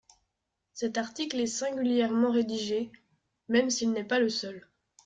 Cet 0.73 0.97
article 0.97 1.39
est 1.41 1.45
singulièrement 1.45 2.31
rédigé– 2.31 2.91
même 3.49 3.69
s’il 3.69 3.91
n’est 3.91 4.03
pas 4.03 4.17
le 4.17 4.29
seul. 4.29 4.67